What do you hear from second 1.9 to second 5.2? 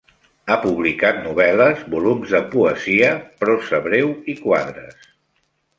volums de poesia, prosa breu i quadres.